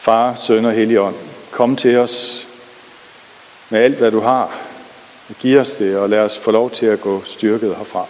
[0.00, 1.14] Far, Søn og Helligånd,
[1.50, 2.46] kom til os
[3.70, 4.58] med alt, hvad du har.
[5.40, 8.06] Giv os det, og lad os få lov til at gå styrket herfra.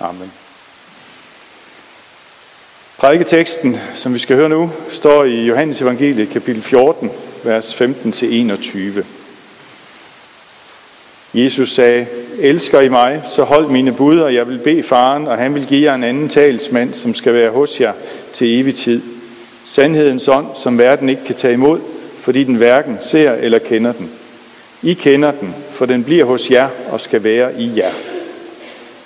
[0.00, 0.32] Amen.
[2.98, 7.10] Prædiketeksten, som vi skal høre nu, står i Johannes Evangeliet, kapitel 14,
[7.44, 9.04] vers 15-21.
[11.34, 12.06] Jesus sagde,
[12.38, 15.66] elsker I mig, så hold mine bud, og jeg vil bede faren, og han vil
[15.66, 17.92] give jer en anden talsmand, som skal være hos jer
[18.32, 19.02] til evig tid.
[19.64, 21.80] Sandhedens ånd, som verden ikke kan tage imod,
[22.18, 24.10] fordi den hverken ser eller kender den.
[24.82, 27.92] I kender den, for den bliver hos jer og skal være i jer.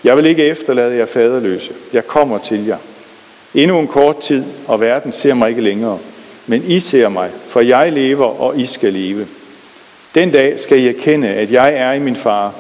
[0.05, 1.71] Jeg vil ikke efterlade jer faderløse.
[1.93, 2.79] Jeg kommer til jer.
[3.55, 5.99] Endnu en kort tid, og verden ser mig ikke længere.
[6.47, 9.27] Men I ser mig, for jeg lever, og I skal leve.
[10.15, 12.55] Den dag skal I erkende, at jeg er i min far,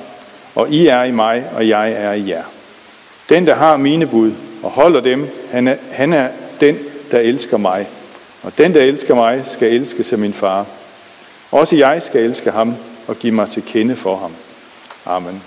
[0.55, 2.43] og I er i mig, og jeg er i jer.
[3.29, 4.33] Den, der har mine bud
[4.63, 6.29] og holder dem, han er, han er
[6.61, 6.79] den,
[7.15, 7.89] der elsker mig.
[8.43, 10.67] Og den, der elsker mig, skal elske som min far.
[11.51, 12.75] Også jeg skal elske ham
[13.07, 14.33] og give mig til kende for ham.
[15.07, 15.43] Amen.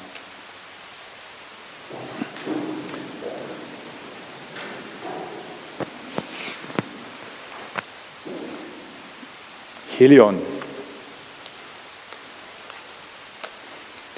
[9.87, 10.43] Helligånden.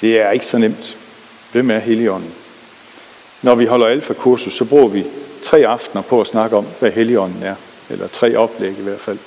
[0.00, 0.96] Det er ikke så nemt.
[1.52, 2.34] Hvem er Helligånden?
[3.42, 5.06] Når vi holder alfa-kursus, så bruger vi
[5.42, 7.54] tre aftener på at snakke om, hvad Helligånden er.
[7.90, 9.18] Eller tre oplæg i hvert fald.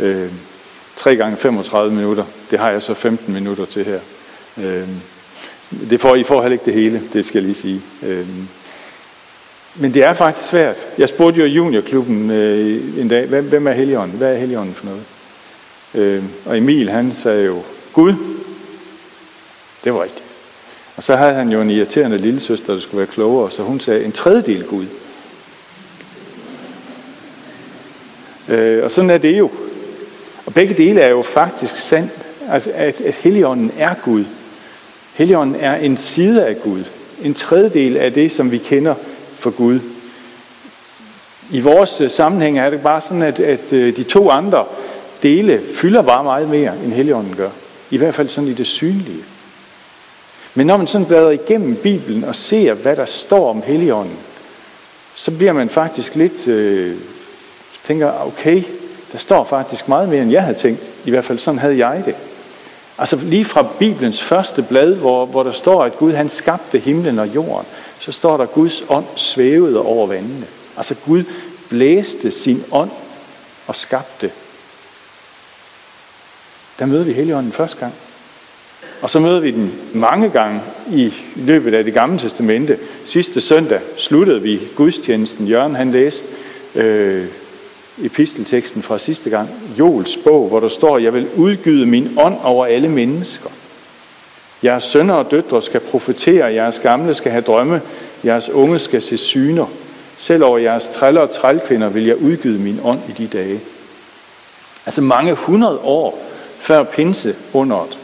[0.00, 0.30] Øh,
[0.96, 2.24] 3 gange 35 minutter.
[2.50, 4.00] Det har jeg så 15 minutter til her.
[4.58, 4.88] Øh,
[5.90, 7.80] det får, I får heller ikke det hele, det skal jeg lige sige.
[8.02, 8.26] Øh,
[9.74, 10.76] men det er faktisk svært.
[10.98, 14.18] Jeg spurgte jo juniorklubben øh, en dag, hvem, hvem er Helligånden?
[14.18, 15.02] Hvad er Helligånden for noget?
[15.94, 17.62] Øh, og Emil, han sagde jo,
[17.92, 18.14] Gud.
[19.84, 20.22] Det var rigtigt.
[20.96, 23.80] Og så havde han jo en irriterende lille søster, der skulle være klogere, så hun
[23.80, 24.86] sagde, en tredjedel Gud.
[28.56, 29.50] Øh, og sådan er det jo.
[30.46, 32.12] Og begge dele er jo faktisk sandt,
[32.50, 34.24] altså at, at Helligånden er Gud.
[35.14, 36.84] Helligånden er en side af Gud.
[37.22, 38.94] En tredjedel af det, som vi kender
[39.34, 39.80] for Gud.
[41.50, 44.64] I vores øh, sammenhæng er det bare sådan, at, at øh, de to andre
[45.22, 47.50] dele fylder bare meget mere, end Helligånden gør.
[47.90, 49.24] I hvert fald sådan i det synlige.
[50.54, 54.16] Men når man sådan bladrer igennem Bibelen og ser, hvad der står om Helligånden,
[55.14, 56.96] så bliver man faktisk lidt, øh,
[57.86, 58.62] tænker, okay,
[59.12, 60.90] der står faktisk meget mere, end jeg havde tænkt.
[61.04, 62.14] I hvert fald sådan havde jeg det.
[62.98, 67.18] Altså lige fra Bibelens første blad, hvor, hvor der står, at Gud han skabte himlen
[67.18, 67.66] og jorden,
[67.98, 70.46] så står der, at Guds ånd svævede over vandene.
[70.76, 71.24] Altså Gud
[71.68, 72.90] blæste sin ånd
[73.66, 74.30] og skabte.
[76.78, 77.92] Der møder vi Helligånden første gang.
[79.02, 80.60] Og så møder vi den mange gange
[80.90, 82.78] i løbet af det gamle testamente.
[83.04, 85.46] Sidste søndag sluttede vi gudstjenesten.
[85.46, 86.26] Jørgen han læste
[86.74, 87.26] øh,
[88.02, 89.48] epistelteksten fra sidste gang,
[89.78, 93.50] Jols bog, hvor der står, jeg vil udgyde min ånd over alle mennesker.
[94.64, 97.80] Jeres sønner og døtre skal profetere, jeres gamle skal have drømme,
[98.24, 99.66] jeres unge skal se syner.
[100.18, 103.60] Selv over jeres træller og trælkvinder vil jeg udgyde min ånd i de dage.
[104.86, 106.26] Altså mange hundrede år
[106.58, 107.98] før pinse underet,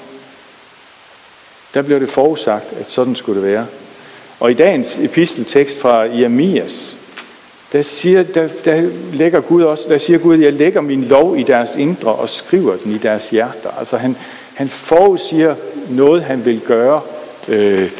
[1.75, 3.67] der blev det forudsagt, at sådan skulle det være.
[4.41, 6.97] Og i dagens episteltekst fra Jeremias,
[7.73, 11.43] der, siger, der, der lægger Gud også, der siger Gud, jeg lægger min lov i
[11.43, 13.71] deres indre og skriver den i deres hjerter.
[13.79, 14.17] Altså han,
[14.55, 15.55] han forudsiger
[15.91, 17.01] noget, han vil gøre,
[17.49, 17.91] øh,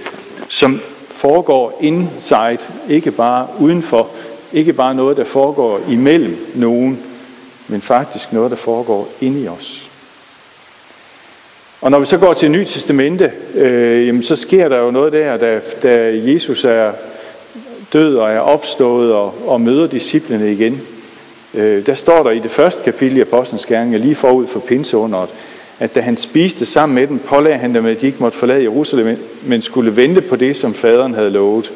[0.49, 4.09] som foregår inside, ikke bare udenfor,
[4.53, 7.03] ikke bare noget, der foregår imellem nogen,
[7.69, 9.89] men faktisk noget, der foregår inde i os.
[11.81, 15.13] Og når vi så går til Nyt Testamente, øh, jamen, så sker der jo noget
[15.13, 16.93] der, da, da Jesus er
[17.93, 20.81] død og er opstået og, og møder disciplene igen.
[21.55, 25.29] Øh, der står der i det første kapitel i Apostlenes Gerninger, lige forud for pinseunderet,
[25.79, 28.63] at da han spiste sammen med dem, pålagde han dem, at de ikke måtte forlade
[28.63, 31.73] Jerusalem, men skulle vente på det, som faderen havde lovet.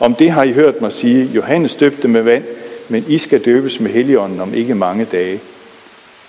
[0.00, 2.44] Om det har I hørt mig sige, Johannes døbte med vand,
[2.88, 5.40] men I skal døbes med Helligånden om ikke mange dage.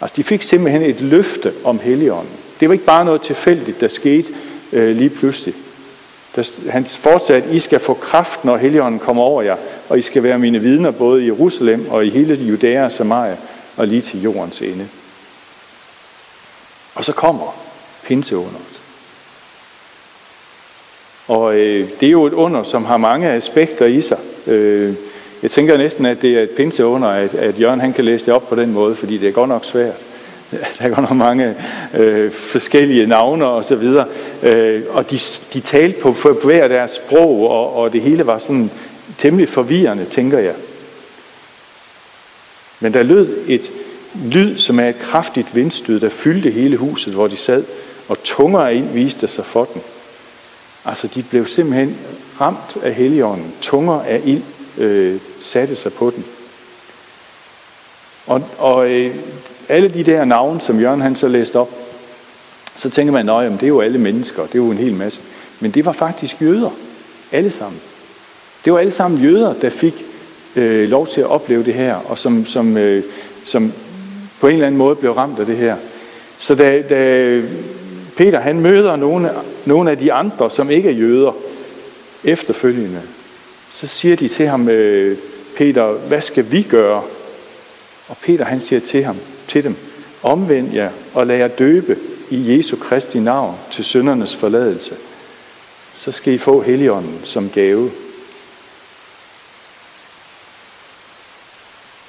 [0.02, 2.34] Altså de fik simpelthen et løfte om Helligånden.
[2.60, 4.34] Det var ikke bare noget tilfældigt, der skete
[4.74, 5.56] øh, lige pludselig.
[6.35, 9.56] Der, han fortsatte, at I skal få kraft, når Helligånden kommer over jer,
[9.89, 13.38] og I skal være mine vidner både i Jerusalem og i hele Judæa og Samaria
[13.77, 14.88] og lige til jordens ende.
[16.95, 17.56] Og så kommer
[18.03, 18.80] pinseunderet.
[21.27, 24.19] Og øh, det er jo et under, som har mange aspekter i sig.
[24.47, 24.94] Øh,
[25.44, 28.33] jeg tænker næsten, at det er et pinseunder, at, at Jørgen han kan læse det
[28.33, 29.95] op på den måde, fordi det er godt nok svært.
[30.80, 31.56] Der er godt nok mange
[31.94, 34.06] øh, forskellige navne og så videre.
[34.44, 35.20] Øh, og de,
[35.54, 38.72] de talte på, på hver deres sprog, og, og det hele var sådan
[39.18, 40.54] temmelig forvirrende, tænker jeg.
[42.80, 43.72] Men der lød et
[44.26, 47.64] lyd, som er et kraftigt vindstød, der fyldte hele huset, hvor de sad,
[48.10, 49.82] og tunger ind viste sig for dem.
[50.86, 51.98] Altså, de blev simpelthen
[52.42, 53.54] ramt af heligånden.
[53.62, 54.44] Tunger af ild
[54.78, 56.24] øh, satte sig på dem.
[58.28, 59.16] Og, og øh,
[59.69, 61.69] alle de der navne, som Jørgen han så læste op,
[62.75, 65.19] så tænker man, at det er jo alle mennesker, det er jo en hel masse.
[65.60, 66.69] Men det var faktisk jøder,
[67.31, 67.81] alle sammen.
[68.65, 70.06] Det var alle sammen jøder, der fik
[70.56, 73.04] øh, lov til at opleve det her, og som, som, øh,
[73.45, 73.74] som
[74.39, 75.75] på en eller anden måde blev ramt af det her.
[76.38, 77.42] Så da, da
[78.18, 79.30] Peter han møder nogle,
[79.66, 81.31] nogle af de andre, som ikke er jøder,
[82.24, 83.01] efterfølgende,
[83.71, 85.18] så siger de til ham, øh,
[85.57, 87.01] Peter, hvad skal vi gøre?
[88.07, 89.18] Og Peter han siger til ham,
[89.54, 89.76] til dem,
[90.24, 91.98] omvend jer og lad jer døbe
[92.30, 94.96] i Jesu Kristi navn til søndernes forladelse.
[95.96, 97.92] Så skal I få Helligånden som gave.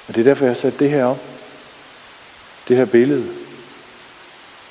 [0.07, 1.21] Og det er derfor, jeg har sat det her op.
[2.67, 3.27] Det her billede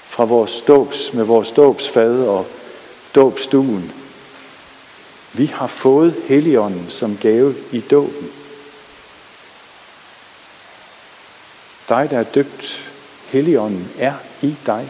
[0.08, 2.46] fra vores dåbs, med vores dåbsfad og
[3.14, 3.92] dåbstuen.
[5.32, 8.43] Vi har fået Helligånden som gave i dåben.
[11.88, 12.90] Dig, der er døbt,
[13.26, 14.88] Helligånden er i dig.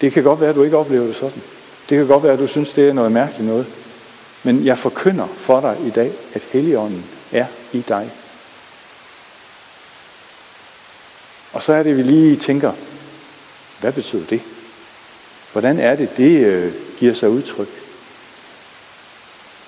[0.00, 1.42] Det kan godt være, at du ikke oplever det sådan.
[1.88, 3.66] Det kan godt være, at du synes, det er noget mærkeligt noget.
[4.42, 8.10] Men jeg forkynder for dig i dag, at Helligånden er i dig.
[11.52, 12.72] Og så er det, vi lige tænker,
[13.80, 14.40] hvad betyder det?
[15.52, 17.68] Hvordan er det, det øh, giver sig udtryk?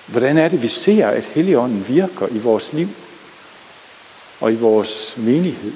[0.07, 2.87] Hvordan er det, vi ser, at Helligånden virker i vores liv
[4.39, 5.71] og i vores menighed?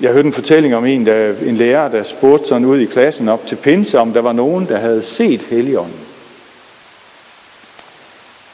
[0.00, 3.28] Jeg hørte en fortælling om en, der, en lærer, der spurgte sådan ud i klassen
[3.28, 6.00] op til pinse, om der var nogen, der havde set Helligånden.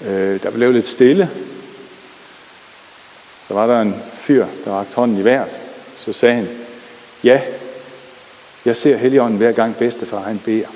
[0.00, 1.31] Øh, der blev lidt stille.
[3.49, 5.50] Så var der en fyr, der rakte hånden i vejret.
[5.99, 6.49] Så sagde han,
[7.25, 7.40] ja,
[8.64, 10.67] jeg ser Helligånden hver gang bedstefar han beder.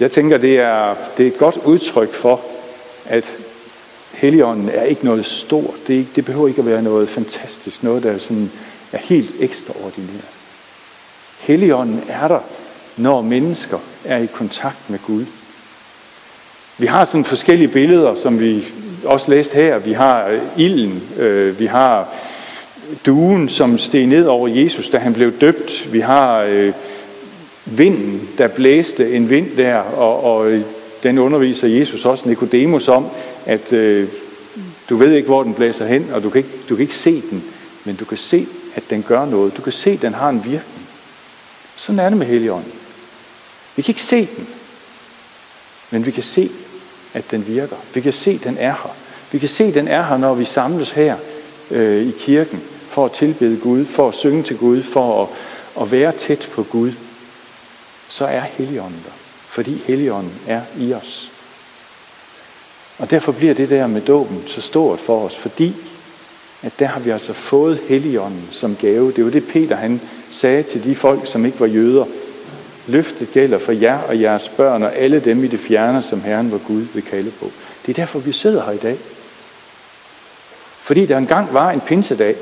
[0.00, 2.40] Jeg tænker, det er, det er et godt udtryk for,
[3.06, 3.36] at
[4.12, 5.74] Helligånden er ikke noget stort.
[5.86, 8.50] Det, ikke, det behøver ikke at være noget fantastisk, noget der er, sådan,
[8.92, 10.32] er helt ekstraordinært.
[11.40, 12.40] Helligånden er der,
[12.96, 15.24] når mennesker er i kontakt med Gud.
[16.78, 18.64] Vi har sådan forskellige billeder, som vi
[19.04, 19.78] også læste her.
[19.78, 22.08] Vi har øh, ilden, øh, vi har
[23.06, 25.92] duen, som steg ned over Jesus, da han blev døbt.
[25.92, 26.72] Vi har øh,
[27.66, 30.62] vinden, der blæste en vind der, og, og øh,
[31.02, 33.06] den underviser Jesus også Nikodemus om,
[33.46, 34.08] at øh,
[34.90, 37.22] du ved ikke, hvor den blæser hen, og du kan, ikke, du kan ikke se
[37.30, 37.44] den,
[37.84, 39.56] men du kan se, at den gør noget.
[39.56, 40.88] Du kan se, at den har en virkning.
[41.76, 42.72] Sådan er det med Helligånden.
[43.76, 44.48] Vi kan ikke se den,
[45.90, 46.50] men vi kan se,
[47.14, 47.76] at den virker.
[47.94, 48.96] Vi kan se, at den er her.
[49.32, 51.16] Vi kan se, at den er her, når vi samles her
[51.70, 55.28] øh, i kirken for at tilbede Gud, for at synge til Gud, for at,
[55.82, 56.92] at være tæt på Gud.
[58.16, 59.12] Så er Helligånden der,
[59.46, 61.30] fordi Helligånden er i os.
[62.98, 65.74] Og derfor bliver det der med dåben så stort for os, fordi
[66.62, 69.12] at der har vi altså fået Helligånden som gave.
[69.12, 72.04] Det var det Peter han sagde til de folk, som ikke var jøder.
[72.86, 76.52] Løftet gælder for jer og jeres børn og alle dem i det fjerne, som Herren
[76.52, 77.50] var Gud vil kalde på.
[77.86, 78.98] Det er derfor, vi sidder her i dag.
[80.78, 82.36] Fordi der engang var en pinsedag,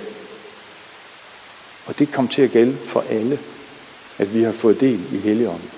[1.86, 3.38] og det kom til at gælde for alle,
[4.18, 5.70] at vi har fået del i Helligånden.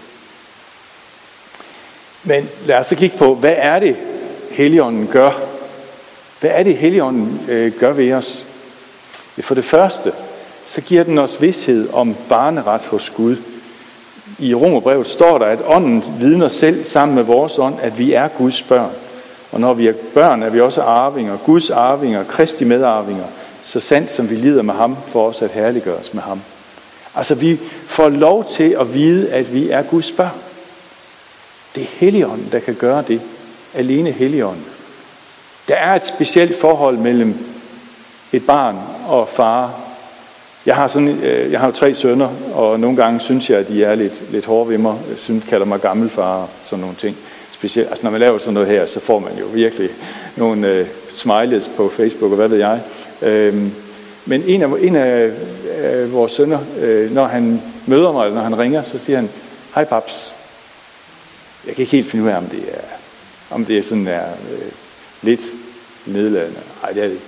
[2.24, 3.96] Men lad os så kigge på, hvad er det,
[4.50, 5.30] Helligånden gør?
[6.40, 8.44] Hvad er det, Helligånden øh, gør ved os?
[9.40, 10.12] For det første,
[10.66, 13.36] så giver den os vidshed om barneret hos Gud.
[14.38, 18.28] I Romerbrevet står der, at ånden vidner selv sammen med vores ånd, at vi er
[18.28, 18.90] Guds børn.
[19.52, 23.24] Og når vi er børn, er vi også arvinger, Guds arvinger, Kristi medarvinger,
[23.62, 26.40] så sandt som vi lider med ham, for os at herliggøres med ham.
[27.16, 30.40] Altså vi får lov til at vide, at vi er Guds børn.
[31.74, 33.20] Det er Helligånden, der kan gøre det.
[33.74, 34.64] Alene Helligånden.
[35.68, 37.34] Der er et specielt forhold mellem
[38.32, 38.76] et barn
[39.08, 39.86] og far
[40.66, 43.68] jeg har, sådan, øh, jeg har jo tre sønner, og nogle gange synes jeg, at
[43.68, 44.94] de er lidt, lidt hårde ved mig.
[45.08, 47.16] Jeg synes, kalder mig gammelfar og sådan nogle ting.
[47.52, 49.90] Specielt, altså når man laver sådan noget her, så får man jo virkelig
[50.36, 52.80] nogle øh, smileys på Facebook, og hvad ved jeg.
[53.22, 53.72] Øhm,
[54.24, 55.30] men en af, en af
[55.78, 59.30] øh, vores sønner, øh, når han møder mig, eller når han ringer, så siger han,
[59.74, 60.34] hej paps.
[61.66, 62.84] Jeg kan ikke helt finde ud af, om det er,
[63.50, 64.72] om det er sådan er, øh,
[65.22, 65.40] lidt
[66.06, 66.60] nedladende.
[66.82, 67.20] Nej, det er det.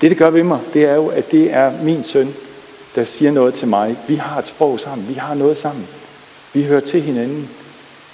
[0.00, 2.34] Det, det gør ved mig, det er jo, at det er min søn,
[2.94, 3.96] der siger noget til mig.
[4.08, 5.08] Vi har et sprog sammen.
[5.08, 5.88] Vi har noget sammen.
[6.54, 7.50] Vi hører til hinanden.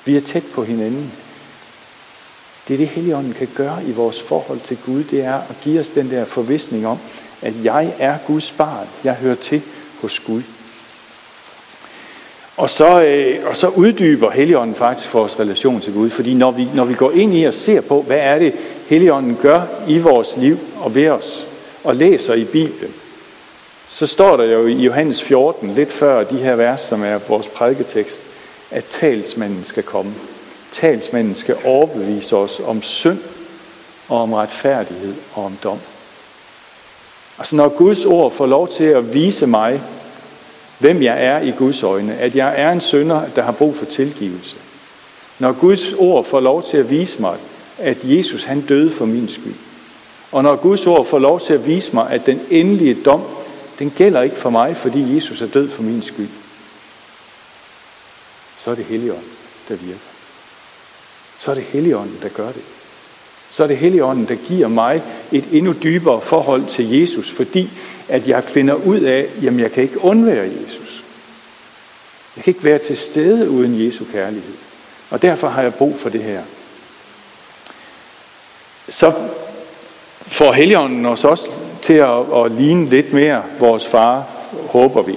[0.05, 1.13] Vi er tæt på hinanden.
[2.69, 5.81] Det er det, Helligånden kan gøre i vores forhold til Gud, det er at give
[5.81, 6.99] os den der forvisning om,
[7.43, 8.87] at jeg er Guds barn.
[9.05, 9.63] Jeg hører til
[10.01, 10.43] hos Gud.
[12.57, 16.69] Og så, øh, og så uddyber Helligånden faktisk vores relation til Gud, fordi når vi,
[16.75, 18.55] når vi går ind i og ser på, hvad er det,
[18.89, 21.47] Helligånden gør i vores liv og ved os,
[21.85, 22.95] og læser i Bibelen,
[23.91, 27.47] så står der jo i Johannes 14, lidt før de her vers, som er vores
[27.47, 28.27] prædiketekst,
[28.71, 30.15] at talsmanden skal komme.
[30.73, 33.19] Talsmanden skal overbevise os om synd
[34.09, 35.79] og om retfærdighed og om dom.
[37.39, 39.83] Altså når Guds ord får lov til at vise mig,
[40.79, 43.85] hvem jeg er i Guds øjne, at jeg er en synder, der har brug for
[43.85, 44.57] tilgivelse.
[45.39, 47.37] Når Guds ord får lov til at vise mig,
[47.79, 49.55] at Jesus han døde for min skyld.
[50.33, 53.23] Og når Guds ord får lov til at vise mig, at den endelige dom,
[53.79, 56.29] den gælder ikke for mig, fordi Jesus er død for min skyld.
[58.59, 59.31] Så er det Helligånden,
[59.69, 59.99] der virker.
[61.39, 62.63] Så er det Helligånden, der gør det.
[63.55, 67.71] Så er det Helligånden, der giver mig et endnu dybere forhold til Jesus, fordi
[68.09, 71.05] at jeg finder ud af, jamen jeg kan ikke undvære Jesus.
[72.37, 74.55] Jeg kan ikke være til stede uden Jesu kærlighed.
[75.11, 76.43] Og derfor har jeg brug for det her.
[78.89, 79.13] Så
[80.21, 81.51] får Helligånden os også
[81.83, 84.27] til at, at ligne lidt mere vores far,
[84.69, 85.17] håber vi.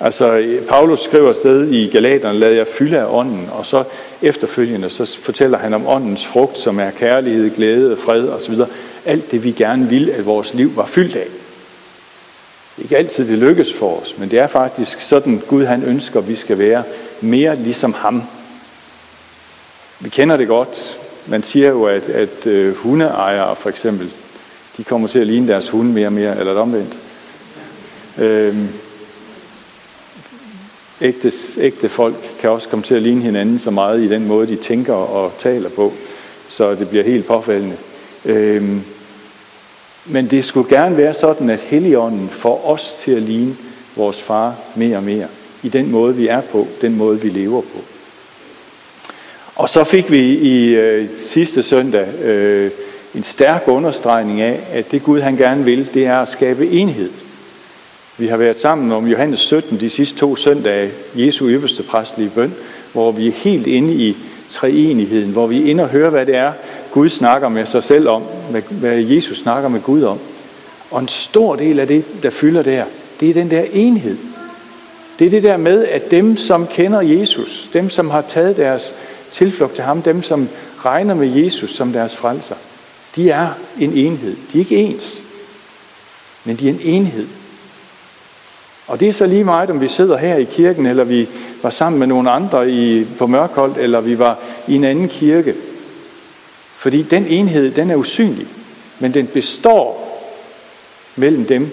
[0.00, 3.84] Altså, Paulus skriver sted i Galaterne, lad jer fylde af ånden, og så
[4.22, 8.54] efterfølgende, så fortæller han om åndens frugt, som er kærlighed, glæde, fred osv.
[9.04, 11.26] Alt det, vi gerne vil, at vores liv var fyldt af.
[12.78, 16.28] Ikke altid det lykkes for os, men det er faktisk sådan, Gud han ønsker, at
[16.28, 16.82] vi skal være
[17.20, 18.22] mere ligesom ham.
[20.00, 20.98] Vi kender det godt.
[21.26, 24.12] Man siger jo, at, at øh, hundeejere for eksempel,
[24.76, 26.96] de kommer til at ligne deres hunde mere og mere, eller omvendt.
[28.18, 28.68] Øhm,
[31.00, 34.46] ægte, ægte folk kan også komme til at ligne hinanden så meget i den måde,
[34.46, 35.92] de tænker og taler på,
[36.48, 37.76] så det bliver helt påfaldende.
[38.24, 38.82] Øhm,
[40.06, 43.56] men det skulle gerne være sådan, at Helligånden får os til at ligne
[43.96, 45.26] vores far mere og mere.
[45.62, 47.78] I den måde, vi er på, den måde, vi lever på.
[49.56, 52.70] Og så fik vi i øh, sidste søndag øh,
[53.14, 57.10] en stærk understregning af, at det Gud han gerne vil, det er at skabe enhed.
[58.18, 62.54] Vi har været sammen om Johannes 17 de sidste to søndage, Jesu øverste præstlige bøn,
[62.92, 64.16] hvor vi er helt inde i
[64.50, 66.52] treenigheden, hvor vi er inde og hører, hvad det er,
[66.92, 68.22] Gud snakker med sig selv om,
[68.70, 70.18] hvad Jesus snakker med Gud om.
[70.90, 72.84] Og en stor del af det, der fylder der,
[73.20, 74.16] det er den der enhed.
[75.18, 78.94] Det er det der med, at dem, som kender Jesus, dem, som har taget deres
[79.32, 80.48] tilflugt til ham, dem, som
[80.78, 82.54] regner med Jesus som deres frelser,
[83.16, 83.48] de er
[83.80, 84.36] en enhed.
[84.52, 85.22] De er ikke ens,
[86.44, 87.26] men de er en enhed.
[88.88, 91.28] Og det er så lige meget, om vi sidder her i kirken, eller vi
[91.62, 95.54] var sammen med nogle andre i, på Mørkholdt, eller vi var i en anden kirke.
[96.76, 98.46] Fordi den enhed, den er usynlig,
[98.98, 100.04] men den består
[101.16, 101.70] mellem dem,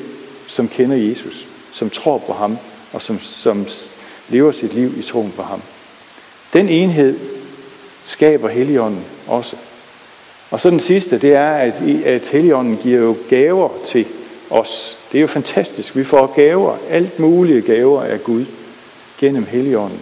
[0.47, 2.57] som kender Jesus, som tror på ham,
[2.93, 3.67] og som, som
[4.29, 5.61] lever sit liv i troen på ham.
[6.53, 7.19] Den enhed
[8.03, 9.55] skaber Helligånden også.
[10.51, 14.05] Og så den sidste, det er, at, at Helligånden giver jo gaver til
[14.49, 14.94] os.
[15.11, 15.95] Det er jo fantastisk.
[15.95, 18.45] Vi får gaver, alt mulige gaver af Gud
[19.19, 20.01] gennem Helligånden.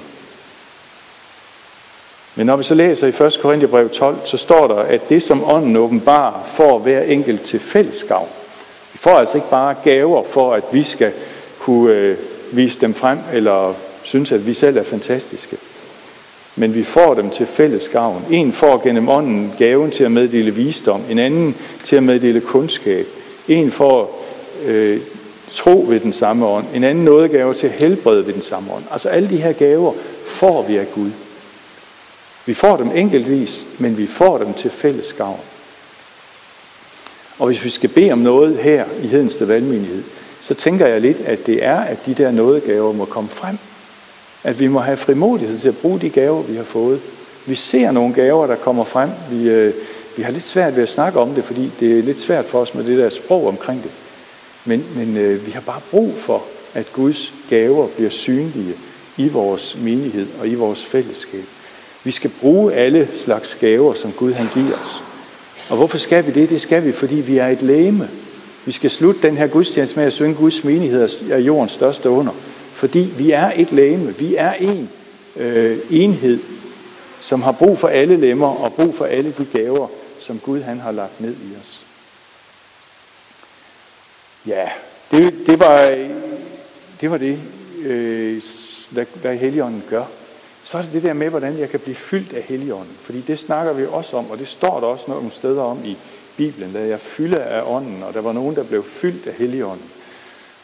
[2.35, 3.39] Men når vi så læser i 1.
[3.41, 8.27] Korintherbrev 12, så står der, at det som ånden åbenbarer får hver enkelt til fællesskab.
[8.93, 11.11] Vi får altså ikke bare gaver for, at vi skal
[11.59, 12.17] kunne øh,
[12.51, 15.57] vise dem frem, eller synes, at vi selv er fantastiske.
[16.55, 18.25] Men vi får dem til fælles gavn.
[18.31, 23.05] En får gennem ånden gaven til at meddele visdom, en anden til at meddele kundskab.
[23.47, 24.22] En får
[24.65, 25.01] øh,
[25.51, 28.83] tro ved den samme ånd, en anden nådegave til helbred ved den samme ånd.
[28.91, 29.93] Altså alle de her gaver
[30.25, 31.09] får vi af Gud.
[32.45, 35.39] Vi får dem enkeltvis, men vi får dem til fælles gavn.
[37.39, 40.03] Og hvis vi skal bede om noget her i Hedensted Valgmenighed,
[40.41, 43.57] så tænker jeg lidt, at det er, at de der nådegaver må komme frem.
[44.43, 47.01] At vi må have frimodighed til at bruge de gaver, vi har fået.
[47.45, 49.09] Vi ser nogle gaver, der kommer frem.
[49.31, 49.73] Vi, øh,
[50.17, 52.59] vi har lidt svært ved at snakke om det, fordi det er lidt svært for
[52.59, 53.91] os med det der sprog omkring det.
[54.65, 56.43] Men, men øh, vi har bare brug for,
[56.73, 58.75] at Guds gaver bliver synlige
[59.17, 61.43] i vores menighed og i vores fællesskab.
[62.03, 65.01] Vi skal bruge alle slags gaver, som Gud han giver os.
[65.69, 66.49] Og hvorfor skal vi det?
[66.49, 68.09] Det skal vi, fordi vi er et læme.
[68.65, 72.31] Vi skal slutte den her gudstjeneste med at synge Guds menighed er jordens største under.
[72.73, 74.15] Fordi vi er et læme.
[74.19, 74.89] Vi er en
[75.37, 76.39] øh, enhed,
[77.21, 79.87] som har brug for alle lemmer og brug for alle de gaver,
[80.21, 81.85] som Gud han har lagt ned i os.
[84.47, 84.69] Ja,
[85.11, 85.87] det, det var
[87.01, 87.39] det, var det
[87.85, 88.41] øh,
[88.89, 90.05] hvad, hvad Helligånden gør
[90.63, 92.97] så er det det der med, hvordan jeg kan blive fyldt af Helligånden.
[93.01, 95.97] Fordi det snakker vi også om, og det står der også nogle steder om i
[96.37, 99.89] Bibelen, da jeg fylder af ånden, og der var nogen, der blev fyldt af Helligånden.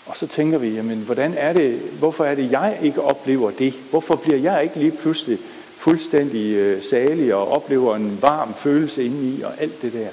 [0.06, 3.74] Og så tænker vi, jamen, hvordan er det, hvorfor er det, jeg ikke oplever det?
[3.90, 5.40] Hvorfor bliver jeg ikke lige pludselig
[5.78, 10.10] fuldstændig øh, salig og oplever en varm følelse indeni og alt det der?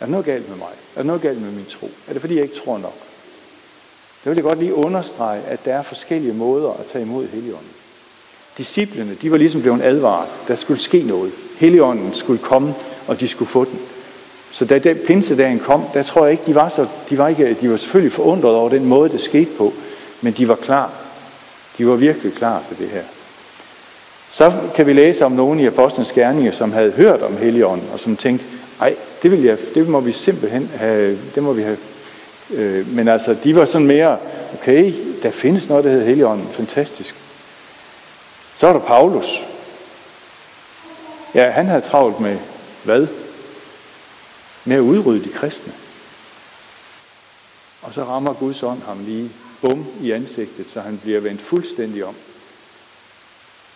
[0.00, 0.68] Er der noget galt med mig?
[0.96, 1.90] Er der noget galt med min tro?
[2.08, 2.94] Er det fordi, jeg ikke tror nok?
[4.24, 7.70] Det vil jeg godt lige understrege, at der er forskellige måder at tage imod Helligånden.
[8.58, 10.28] Disciplerne, de var ligesom blevet advaret.
[10.48, 11.32] Der skulle ske noget.
[11.56, 12.74] Helligånden skulle komme,
[13.06, 13.80] og de skulle få den.
[14.50, 17.56] Så da den pinsedagen kom, der tror jeg ikke, de var så, de var, ikke,
[17.60, 19.72] de var selvfølgelig forundret over den måde, det skete på,
[20.20, 20.92] men de var klar.
[21.78, 23.02] De var virkelig klar til det her.
[24.30, 28.00] Så kan vi læse om nogle i Apostlenes Gerninger, som havde hørt om Helligånden, og
[28.00, 28.46] som tænkte,
[28.80, 31.78] ej, det, vil jeg, det må vi simpelthen have, det må vi have.
[32.50, 34.18] Øh, men altså, de var sådan mere,
[34.54, 37.14] okay, der findes noget, der hedder Helligånden, fantastisk.
[38.56, 39.44] Så er der Paulus.
[41.34, 42.38] Ja, han havde travlt med
[42.84, 43.06] hvad?
[44.64, 45.72] Med at udrydde de kristne.
[47.82, 52.04] Og så rammer Guds ånd ham lige bum i ansigtet, så han bliver vendt fuldstændig
[52.04, 52.14] om.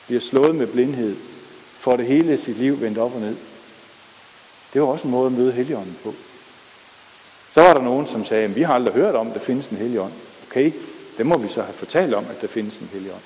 [0.06, 1.16] Bliver slået med blindhed.
[1.78, 3.36] Får det hele sit liv vendt op og ned.
[4.72, 6.14] Det var også en måde at møde Helligånden på.
[7.52, 9.68] Så var der nogen, som sagde, at vi har aldrig hørt om, at der findes
[9.68, 10.12] en Helligånd.
[10.50, 10.72] Okay,
[11.18, 13.22] det må vi så have fortalt om, at der findes en Helligånd.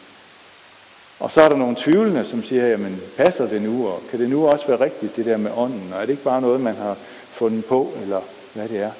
[1.21, 4.31] Og så er der nogle tvivlende, som siger, jamen passer det nu, og kan det
[4.31, 6.77] nu også være rigtigt, det der med ånden, og er det ikke bare noget, man
[6.77, 6.97] har
[7.31, 8.21] fundet på, eller
[8.55, 8.91] hvad det er.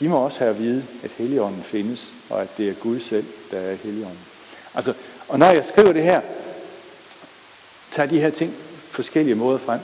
[0.00, 3.26] De må også have at vide, at Helligånden findes, og at det er Gud selv,
[3.50, 4.20] der er Helligånden.
[4.74, 4.94] Altså,
[5.28, 6.20] og når jeg skriver det her,
[7.92, 8.54] tager de her ting
[8.90, 9.80] forskellige måder frem,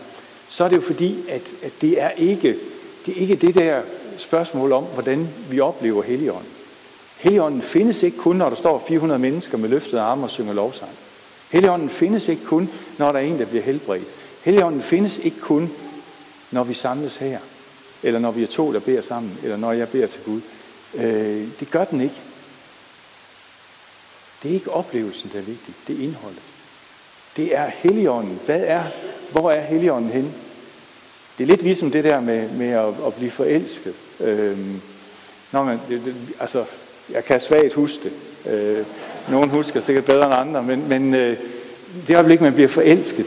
[0.48, 2.56] så er det jo fordi, at, at det, er ikke,
[3.06, 3.82] det er ikke det der
[4.18, 6.50] spørgsmål om, hvordan vi oplever Helligånden.
[7.16, 10.90] Helligånden findes ikke kun, når der står 400 mennesker med løftede arme og synger lovsang.
[11.50, 14.04] Helligånden findes ikke kun, når der er en, der bliver helbredt.
[14.42, 15.70] Helligånden findes ikke kun,
[16.50, 17.38] når vi samles her,
[18.02, 20.40] eller når vi er to, der beder sammen, eller når jeg beder til Gud.
[20.94, 22.20] Øh, det gør den ikke.
[24.42, 25.74] Det er ikke oplevelsen, der er vigtig.
[25.86, 26.42] Det er indholdet.
[27.36, 28.38] Det er Helligånden.
[28.46, 28.82] Hvad er,
[29.32, 30.28] hvor er Helligånden henne?
[31.38, 33.94] Det er lidt ligesom det der med, med at, at blive forelsket.
[34.20, 34.58] Øh,
[35.52, 36.64] når man, det, det, altså,
[37.12, 38.12] jeg kan svagt huske det.
[38.52, 38.84] Øh,
[39.30, 41.36] nogen husker sikkert bedre end andre, men, men øh,
[42.08, 43.26] det øjeblik, man bliver forelsket,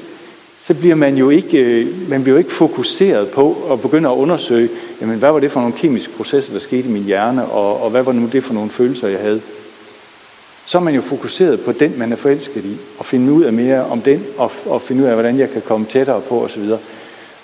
[0.60, 4.14] så bliver man jo ikke, øh, man bliver jo ikke fokuseret på at begynde at
[4.14, 4.70] undersøge,
[5.02, 7.90] jamen, hvad var det for nogle kemiske processer, der skete i min hjerne, og, og
[7.90, 9.42] hvad var nu det for nogle følelser, jeg havde.
[10.68, 13.54] Så er man jo fokuseret på den, man er forelsket i, og finde ud af
[13.54, 16.72] mere om den, og, og finde ud af, hvordan jeg kan komme tættere på osv.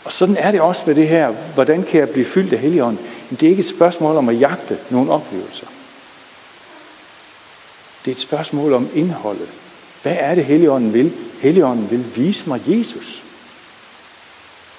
[0.04, 3.00] Og sådan er det også med det her, hvordan kan jeg blive fyldt af Helligånden?
[3.30, 5.68] Det er ikke et spørgsmål om at jagte nogle oplevelser.
[8.06, 9.48] Det er et spørgsmål om indholdet.
[10.02, 11.12] Hvad er det, Helligånden vil?
[11.40, 13.24] Helligånden vil vise mig Jesus.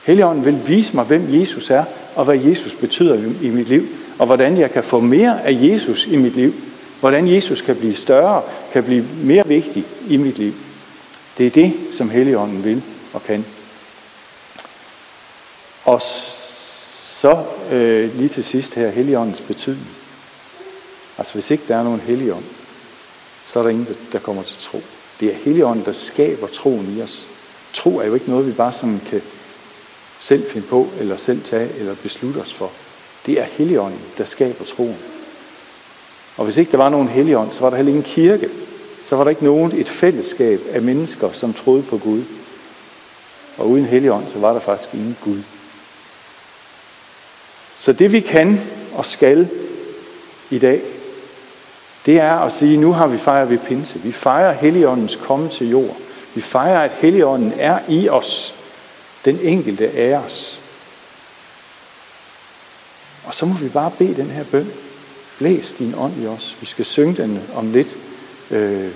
[0.06, 3.86] Helligånden vil vise mig, hvem Jesus er, og hvad Jesus betyder i mit liv,
[4.18, 6.54] og hvordan jeg kan få mere af Jesus i mit liv.
[7.04, 10.52] Hvordan Jesus kan blive større, kan blive mere vigtig i mit liv.
[11.38, 13.44] Det er det, som Helligånden vil og kan.
[15.84, 19.88] Og så øh, lige til sidst her, Helligåndens betydning.
[21.18, 22.44] Altså hvis ikke der er nogen Helligånd,
[23.46, 24.82] så er der ingen, der kommer til tro.
[25.20, 27.26] Det er Helligånden, der skaber troen i os.
[27.72, 29.22] Tro er jo ikke noget, vi bare sådan kan
[30.18, 32.70] selv finde på, eller selv tage, eller beslutte os for.
[33.26, 35.13] Det er Helligånden, der skaber troen.
[36.36, 38.48] Og hvis ikke der var nogen Helligånd, så var der heller ingen kirke.
[39.06, 42.22] Så var der ikke nogen et fællesskab af mennesker, som troede på Gud.
[43.58, 45.42] Og uden Helligånd, så var der faktisk ingen Gud.
[47.80, 48.60] Så det vi kan
[48.94, 49.48] og skal
[50.50, 50.82] i dag,
[52.06, 53.98] det er at sige, nu har vi fejret ved pinse.
[53.98, 55.96] Vi fejrer Helligåndens komme til jord.
[56.34, 58.54] Vi fejrer, at Helligånden er i os.
[59.24, 60.60] Den enkelte af os.
[63.24, 64.72] Og så må vi bare bede den her bøn.
[65.38, 66.56] Blæs din ånd i os.
[66.60, 67.96] Vi skal synge den om lidt.
[68.50, 68.90] Øh,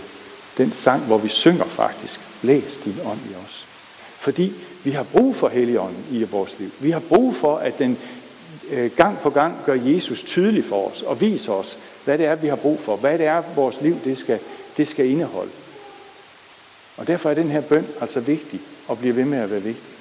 [0.58, 2.20] den sang, hvor vi synger faktisk.
[2.40, 3.64] Blæs din ånd i os.
[4.18, 4.52] Fordi
[4.84, 6.70] vi har brug for Helligånden i vores liv.
[6.80, 7.98] Vi har brug for, at den
[8.70, 12.34] øh, gang på gang gør Jesus tydelig for os og viser os, hvad det er,
[12.34, 14.38] vi har brug for, hvad det er, vores liv det skal,
[14.76, 15.50] det skal indeholde.
[16.96, 19.92] Og derfor er den her bøn altså vigtig og bliver ved med at være vigtig.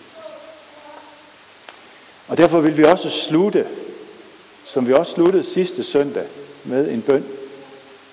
[2.28, 3.66] Og derfor vil vi også slutte,
[4.68, 6.26] som vi også sluttede sidste søndag,
[6.64, 7.26] med en bøn.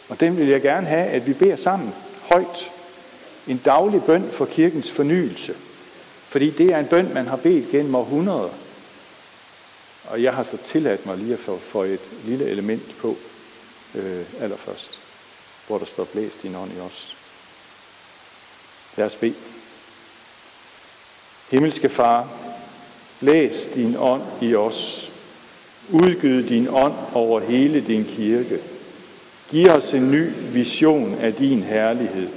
[0.08, 2.70] Og den vil jeg gerne have, at vi beder sammen højt.
[3.46, 5.54] En daglig bøn for kirkens fornyelse.
[6.28, 8.50] Fordi det er en bøn, man har bedt gennem århundreder.
[10.04, 13.16] Og jeg har så tilladt mig lige at få, få et lille element på
[13.94, 14.98] øh, allerførst,
[15.66, 17.16] hvor der står blæst din ånd i os.
[18.96, 19.34] Lad os bede.
[21.50, 22.28] Himmelske Far,
[23.20, 25.10] blæs din ånd i os.
[25.90, 28.58] Udgyd din ånd over hele din kirke.
[29.50, 32.28] Giv os en ny vision af din herlighed.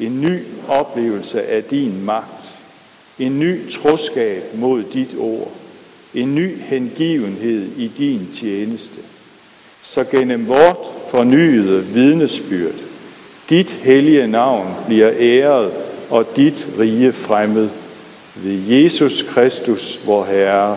[0.00, 2.54] En ny oplevelse af din magt.
[3.18, 5.52] En ny troskab mod dit ord.
[6.14, 9.00] En ny hengivenhed i din tjeneste.
[9.82, 10.76] Så gennem vort
[11.10, 12.74] fornyede vidnesbyrd,
[13.50, 15.72] dit hellige navn bliver æret
[16.10, 17.68] og dit rige fremmed
[18.34, 20.76] ved Jesus Kristus, vor Herre.